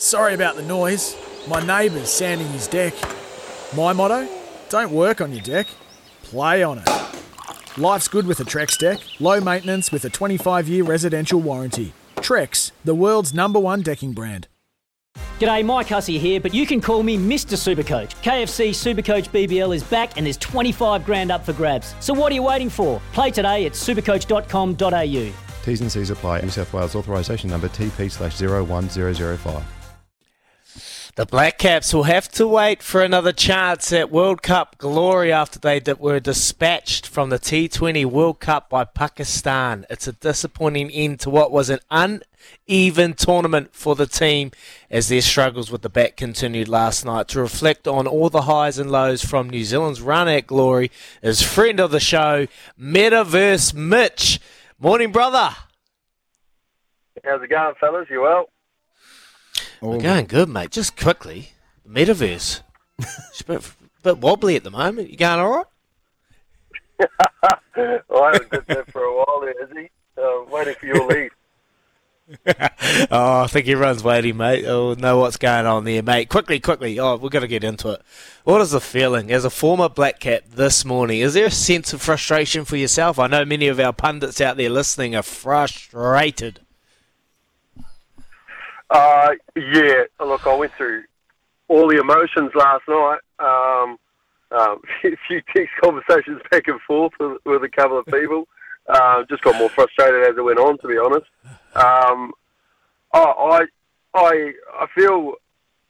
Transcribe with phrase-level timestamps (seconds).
[0.00, 1.14] Sorry about the noise.
[1.46, 2.94] My neighbour's sanding his deck.
[3.76, 4.26] My motto?
[4.70, 5.66] Don't work on your deck,
[6.22, 6.88] play on it.
[7.76, 8.98] Life's good with a Trex deck.
[9.20, 11.92] Low maintenance with a 25 year residential warranty.
[12.16, 14.48] Trex, the world's number one decking brand.
[15.38, 17.58] G'day, Mike Hussey here, but you can call me Mr.
[17.58, 18.14] Supercoach.
[18.22, 21.94] KFC Supercoach BBL is back and there's 25 grand up for grabs.
[22.00, 23.02] So what are you waiting for?
[23.12, 25.32] Play today at supercoach.com.au.
[25.62, 26.40] T's and C's apply.
[26.40, 29.79] New South Wales authorisation number TP slash 01005.
[31.20, 35.58] The Black Caps will have to wait for another chance at World Cup glory after
[35.58, 39.84] they were dispatched from the T20 World Cup by Pakistan.
[39.90, 44.52] It's a disappointing end to what was an uneven tournament for the team
[44.90, 47.28] as their struggles with the bat continued last night.
[47.28, 50.90] To reflect on all the highs and lows from New Zealand's run at glory
[51.20, 52.46] is friend of the show,
[52.80, 54.40] Metaverse Mitch.
[54.78, 55.50] Morning, brother.
[57.22, 58.06] How's it going, fellas?
[58.08, 58.46] You well?
[59.80, 60.70] We're going good, mate.
[60.70, 61.52] Just quickly,
[61.84, 62.60] the metaverse.
[62.98, 63.72] it's a bit,
[64.02, 65.10] bit wobbly at the moment.
[65.10, 65.66] You going all right?
[68.08, 69.88] well, I haven't did that for a while there, is he?
[70.20, 71.30] Uh, waiting for your lead.
[73.10, 74.66] oh, I think everyone's waiting, mate.
[74.66, 76.28] Oh, know what's going on there, mate.
[76.28, 76.98] Quickly, quickly.
[77.00, 78.02] Oh, we've got to get into it.
[78.44, 81.20] What is the feeling as a former Black Cap this morning?
[81.20, 83.18] Is there a sense of frustration for yourself?
[83.18, 86.60] I know many of our pundits out there listening are frustrated.
[88.90, 91.04] Uh, yeah, look, I went through
[91.68, 93.20] all the emotions last night.
[93.38, 93.96] Um,
[94.50, 98.46] um, a few text conversations back and forth with, with a couple of people.
[98.88, 101.26] Uh, just got more frustrated as it went on, to be honest.
[101.76, 102.32] Um,
[103.12, 103.66] I,
[104.14, 105.34] I, I feel,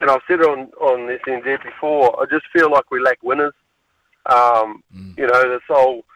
[0.00, 2.18] and I've said it on on this NZ before.
[2.18, 3.52] I just feel like we lack winners.
[4.24, 5.18] Um, mm.
[5.18, 6.06] You know, this whole,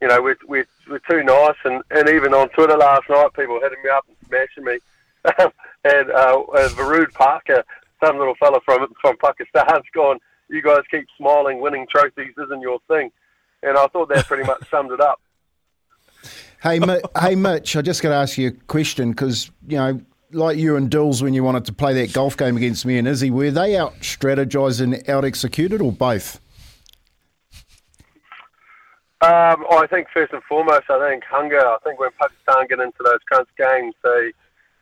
[0.00, 3.60] you know, we're, we're, we're too nice, and, and even on Twitter last night, people
[3.60, 4.78] hitting me up and smashing me.
[5.84, 7.64] and uh, uh, Varud Parker,
[8.04, 10.18] some little fella from from Pakistan's gone.
[10.48, 13.10] You guys keep smiling, winning trophies isn't your thing,
[13.62, 15.20] and I thought that pretty much summed it up.
[16.62, 16.78] Hey,
[17.20, 20.00] hey, Mitch, I just got to ask you a question because you know,
[20.30, 23.08] like you and Dills when you wanted to play that golf game against me and
[23.08, 26.38] Izzy, were they out strategized and out executed, or both?
[29.22, 31.60] Um, I think first and foremost, I think hunger.
[31.60, 34.32] I think when Pakistan get into those crunch games, they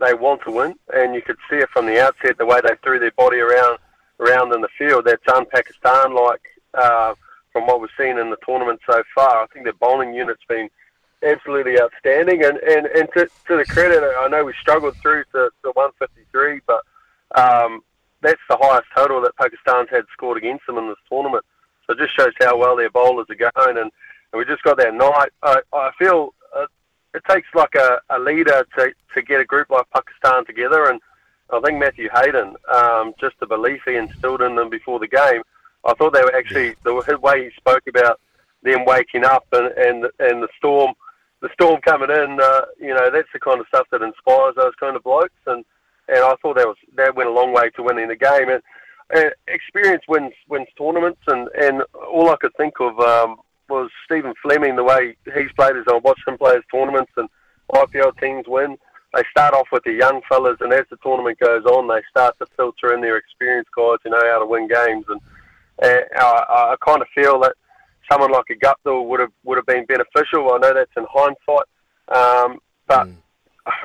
[0.00, 2.74] they want to win, and you could see it from the outset the way they
[2.82, 3.78] threw their body around
[4.20, 5.04] around in the field.
[5.04, 6.42] That's un-Pakistan like
[6.74, 7.14] uh,
[7.52, 9.42] from what we've seen in the tournament so far.
[9.42, 10.68] I think their bowling unit's been
[11.22, 15.50] absolutely outstanding, and and, and to, to the credit, I know we struggled through to,
[15.64, 16.82] to 153, but
[17.34, 17.82] um,
[18.22, 21.44] that's the highest total that Pakistan's had scored against them in this tournament.
[21.86, 23.90] So it just shows how well their bowlers are going, and,
[24.32, 25.30] and we just got that night.
[25.42, 26.34] I, I feel
[27.18, 31.00] it takes like a, a leader to, to get a group like Pakistan together, and
[31.50, 35.42] I think Matthew Hayden, um, just the belief he instilled in them before the game,
[35.84, 38.20] I thought they were actually the way he spoke about
[38.62, 40.92] them waking up and and and the storm,
[41.40, 42.38] the storm coming in.
[42.40, 45.64] Uh, you know, that's the kind of stuff that inspires those kind of blokes, and
[46.08, 48.48] and I thought that was that went a long way to winning the game.
[48.48, 48.62] And,
[49.10, 53.36] and experience wins wins tournaments, and and all I could think of um,
[53.68, 57.28] was Stephen Fleming, the way he's played as I watched him play his tournaments and
[57.72, 58.76] IPL teams win.
[59.14, 62.36] They start off with the young fellas, and as the tournament goes on, they start
[62.38, 65.06] to filter in their experienced guys who know how to win games.
[65.08, 65.20] And,
[65.82, 67.54] and I, I kind of feel that
[68.10, 70.52] someone like a Guptill would have would have been beneficial.
[70.52, 71.66] I know that's in hindsight,
[72.08, 73.16] um, but mm.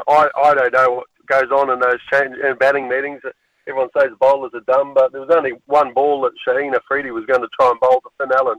[0.07, 3.21] I I don't know what goes on in those change in batting meetings.
[3.65, 7.25] Everyone says bowlers are dumb, but there was only one ball that Shaheen Afridi was
[7.25, 8.57] going to try and bowl to Finn Allen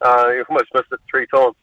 [0.00, 1.54] uh, he almost missed it three times.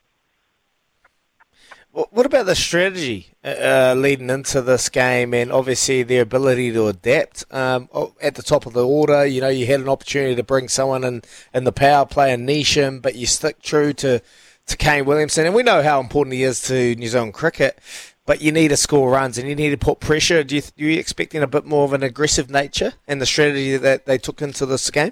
[1.92, 6.88] What about the strategy uh, uh, leading into this game, and obviously the ability to
[6.88, 7.46] adapt?
[7.54, 7.88] Um,
[8.20, 11.04] at the top of the order, you know, you had an opportunity to bring someone
[11.04, 11.22] in
[11.54, 14.24] in the power play and Neesham, but you stick true to
[14.66, 17.78] to Kane Williamson, and we know how important he is to New Zealand cricket.
[18.26, 20.46] But you need to score runs and you need to put pressure.
[20.46, 23.76] Do you, are you expecting a bit more of an aggressive nature and the strategy
[23.76, 25.12] that they took into this game?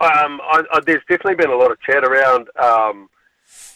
[0.00, 3.08] Um, I, I, there's definitely been a lot of chat around um,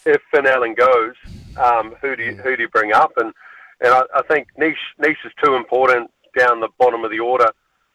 [0.05, 1.15] if Finn Allen goes,
[1.57, 3.13] um, who do you, who do you bring up?
[3.17, 3.33] And
[3.81, 7.49] and I, I think Neesh Neesh is too important down the bottom of the order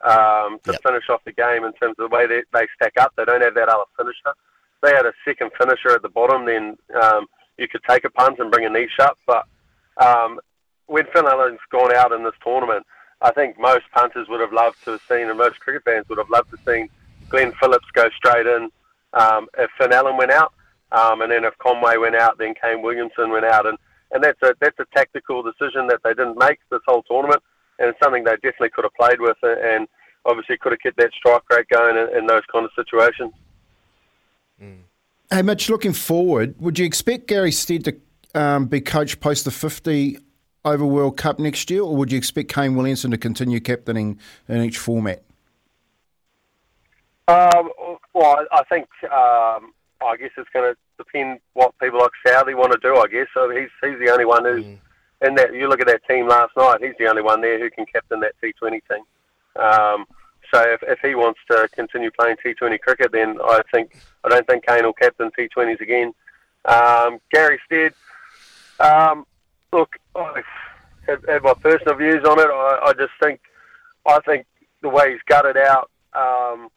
[0.04, 0.82] um, to yep.
[0.82, 3.12] finish off the game in terms of the way they, they stack up.
[3.16, 4.34] They don't have that other finisher.
[4.82, 7.26] They had a second finisher at the bottom, then um,
[7.58, 9.18] you could take a punt and bring a Neesh up.
[9.26, 9.46] But
[10.02, 10.40] um,
[10.86, 12.86] when Finn Allen's gone out in this tournament,
[13.22, 16.18] I think most punters would have loved to have seen, and most cricket fans would
[16.18, 16.88] have loved to have seen
[17.34, 18.70] Glenn Phillips go straight in
[19.12, 20.52] um, if Finn Allen went out.
[20.92, 23.76] Um, and then if Conway went out, then Kane Williamson went out, and,
[24.12, 27.42] and that's a that's a tactical decision that they didn't make this whole tournament,
[27.80, 29.88] and it's something they definitely could have played with, and
[30.24, 33.32] obviously could have kept that strike rate going in, in those kind of situations.
[34.62, 34.82] Mm.
[35.32, 37.96] Hey Mitch, looking forward, would you expect Gary Stead to
[38.40, 40.18] um, be coach post the fifty
[40.64, 44.62] over World Cup next year, or would you expect Kane Williamson to continue captaining in
[44.62, 45.24] each format?
[47.26, 47.70] Um,
[48.12, 49.72] well, I think um,
[50.04, 52.96] I guess it's going to depend what people like Southee want to do.
[52.96, 53.50] I guess so.
[53.50, 54.78] He's he's the only one who's mm.
[55.26, 55.54] in that.
[55.54, 56.82] You look at that team last night.
[56.82, 59.62] He's the only one there who can captain that T20 team.
[59.62, 60.04] Um,
[60.52, 64.46] so if, if he wants to continue playing T20 cricket, then I think I don't
[64.46, 66.12] think Kane will captain T20s again.
[66.66, 67.92] Um, Gary Stead,
[68.80, 69.26] um,
[69.72, 70.42] look, I
[71.06, 72.48] have, have, my personal views on it.
[72.48, 73.40] I, I, just think
[74.06, 74.46] I think
[74.80, 75.90] the way he's gutted out.
[76.14, 76.68] Um,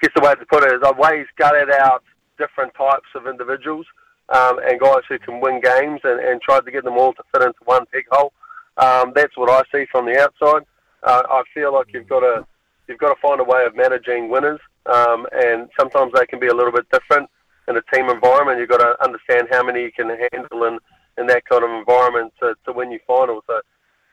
[0.00, 2.02] guess the way to put it is way he's gutted out
[2.38, 3.86] different types of individuals
[4.28, 7.22] um, and guys who can win games and, and tried to get them all to
[7.32, 8.32] fit into one peg hole.
[8.76, 10.64] Um, that's what I see from the outside.
[11.02, 12.46] Uh, I feel like you've got to
[12.88, 16.46] you've got to find a way of managing winners, um, and sometimes they can be
[16.46, 17.28] a little bit different
[17.68, 18.58] in a team environment.
[18.58, 20.78] You've got to understand how many you can handle in,
[21.18, 23.44] in that kind of environment to, to win your finals.
[23.46, 23.60] So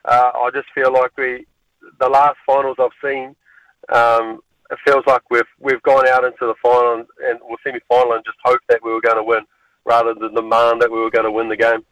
[0.06, 1.46] uh, I just feel like we
[2.00, 3.36] the last finals I've seen,
[3.94, 4.42] um,
[4.72, 8.14] it feels like we've we've gone out into the final and, and or semi final
[8.14, 9.42] and just hoped that we were going to win,
[9.86, 11.86] rather than demand that we were going to win the game.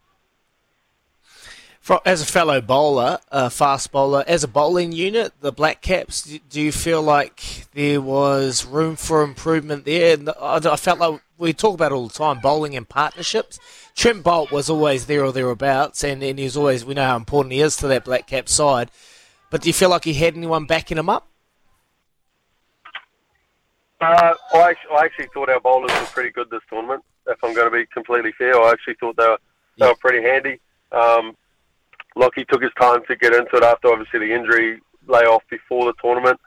[2.06, 6.58] As a fellow bowler, a fast bowler, as a bowling unit, the Black Caps, do
[6.58, 10.16] you feel like there was room for improvement there?
[10.40, 13.60] I felt like we talk about all the time bowling and partnerships.
[13.94, 17.52] Trent Boult was always there or thereabouts, and, and he's always we know how important
[17.52, 18.90] he is to that Black Cap side.
[19.50, 21.28] But do you feel like he had anyone backing him up?
[24.04, 27.02] Uh, I, actually, I actually thought our bowlers were pretty good this tournament.
[27.26, 29.38] If I'm going to be completely fair, I actually thought they were
[29.78, 30.60] they were pretty handy.
[30.92, 31.34] Um,
[32.14, 35.94] Lockie took his time to get into it after obviously the injury layoff before the
[36.02, 36.38] tournament.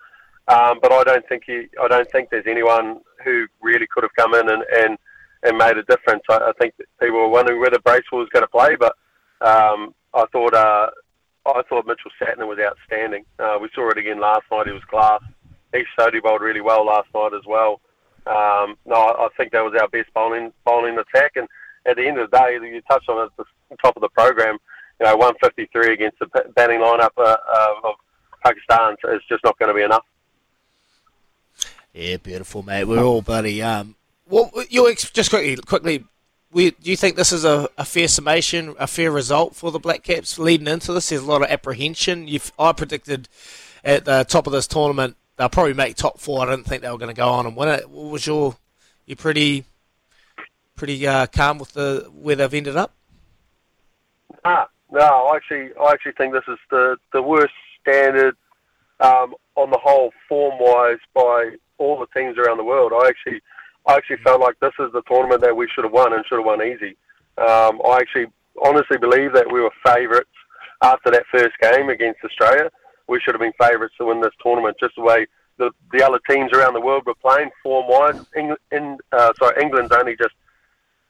[0.47, 4.13] Um, but I don't think he, I don't think there's anyone who really could have
[4.15, 4.97] come in and, and,
[5.43, 6.23] and made a difference.
[6.29, 8.93] I, I think people were wondering whether Bracewell was going to play, but
[9.41, 10.89] um, I thought uh,
[11.47, 13.25] I thought Mitchell Santner was outstanding.
[13.39, 14.67] Uh, we saw it again last night.
[14.67, 15.21] He was class.
[16.13, 17.81] He bowled really well last night as well.
[18.25, 21.33] Um, no, I think that was our best bowling bowling attack.
[21.35, 21.47] And
[21.85, 24.09] at the end of the day, you touched on it at the top of the
[24.09, 24.57] program.
[24.99, 26.25] You know, 153 against the
[26.55, 27.95] batting lineup uh, uh, of
[28.43, 30.03] Pakistan is just not going to be enough.
[31.93, 32.85] Yeah, beautiful, mate.
[32.85, 33.61] We're all bloody.
[33.61, 33.95] Um,
[34.29, 36.03] well, you just quickly, quickly.
[36.51, 39.79] We, do you think this is a, a, fair summation, a fair result for the
[39.79, 41.09] Black Caps leading into this?
[41.09, 42.27] There's a lot of apprehension.
[42.27, 43.27] You've, I predicted
[43.83, 46.41] at the top of this tournament they'll probably make top four.
[46.41, 47.89] I didn't think they were going to go on and win it.
[47.89, 48.55] What was your
[49.05, 49.63] you pretty
[50.75, 52.93] pretty uh, calm with the where they've ended up?
[54.43, 58.35] Ah, no, I actually I actually think this is the the worst standard
[58.99, 62.91] um, on the whole form wise by all the teams around the world.
[62.93, 63.41] I actually
[63.85, 66.39] I actually felt like this is the tournament that we should have won and should
[66.39, 66.97] have won easy.
[67.37, 68.27] Um, I actually
[68.63, 70.29] honestly believe that we were favourites
[70.81, 72.69] after that first game against Australia
[73.07, 74.77] we should have been favourites to win this tournament.
[74.79, 78.25] Just the way the the other teams around the world were playing form wise.
[78.35, 80.35] In, in uh, sorry, England's only just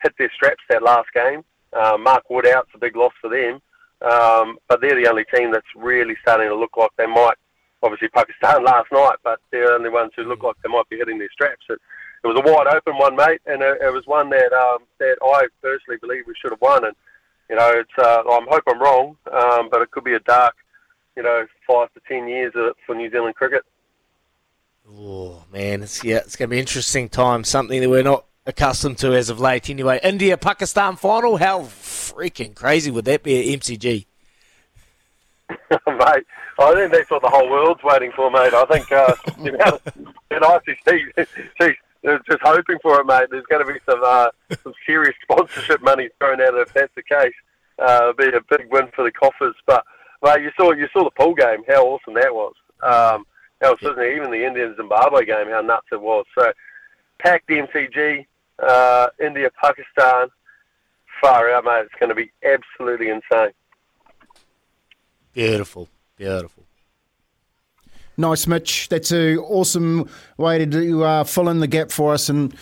[0.01, 1.43] hit their straps that last game.
[1.73, 3.61] Uh, Mark Wood out's a big loss for them,
[4.09, 7.35] um, but they're the only team that's really starting to look like they might.
[7.83, 10.97] Obviously, Pakistan last night, but they're the only ones who look like they might be
[10.97, 11.65] hitting their straps.
[11.69, 11.79] It,
[12.23, 15.17] it was a wide open one, mate, and it, it was one that um, that
[15.21, 16.85] I personally believe we should have won.
[16.85, 16.95] And
[17.49, 20.55] you know, it's uh, I hope I'm wrong, um, but it could be a dark
[21.17, 22.53] you know, five to ten years
[22.85, 23.63] for New Zealand cricket.
[24.89, 27.43] Oh man, it's yeah, it's going to be interesting time.
[27.43, 29.69] Something that we're not accustomed to as of late.
[29.69, 31.37] Anyway, India Pakistan final.
[31.37, 34.05] How freaking crazy would that be at MCG?
[35.87, 36.25] mate,
[36.59, 38.53] I think that's what the whole world's waiting for, mate.
[38.53, 39.79] I think uh, you know,
[40.31, 41.11] and I see,
[41.59, 43.27] see, they're just hoping for it, mate.
[43.31, 44.29] There's going to be some uh,
[44.63, 47.33] some serious sponsorship money thrown out if that's the case.
[47.79, 49.55] Uh, it'll be a big win for the coffers.
[49.65, 49.83] But
[50.23, 52.53] mate, you saw you saw the pool game, how awesome that was.
[52.81, 53.25] Um,
[53.61, 56.25] how was even the Indian Zimbabwe game, how nuts it was.
[56.37, 56.51] So
[57.19, 58.25] packed MCG,
[58.59, 60.27] uh, India Pakistan,
[61.21, 61.85] far out, mate.
[61.85, 63.53] It's going to be absolutely insane.
[65.33, 66.63] Beautiful, beautiful.
[68.19, 68.89] Nice, Mitch.
[68.89, 72.53] That's an awesome way to do, uh, fill in the gap for us and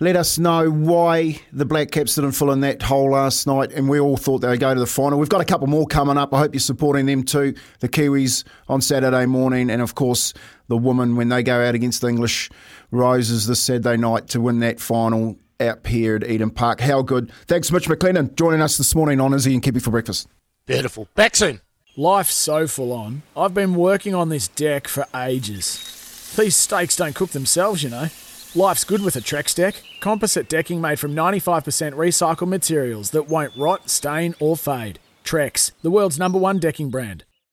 [0.00, 3.72] let us know why the Black Caps didn't fill in that hole last night.
[3.72, 5.18] And we all thought they'd go to the final.
[5.18, 6.32] We've got a couple more coming up.
[6.32, 7.54] I hope you're supporting them too.
[7.80, 10.34] The Kiwis on Saturday morning, and of course
[10.68, 12.50] the women when they go out against the English
[12.90, 16.80] Roses this Saturday night to win that final out here at Eden Park.
[16.80, 17.32] How good!
[17.46, 20.28] Thanks, Mitch McClenaghan, joining us this morning on Izzy and Kippy for breakfast.
[20.66, 21.08] Beautiful.
[21.14, 21.60] Back soon.
[21.96, 23.22] Life's so full on.
[23.36, 26.32] I've been working on this deck for ages.
[26.36, 28.08] These steaks don't cook themselves, you know.
[28.54, 29.82] Life's good with a Trex deck.
[30.00, 35.00] Composite decking made from 95% recycled materials that won't rot, stain, or fade.
[35.24, 37.24] Trex, the world's number one decking brand.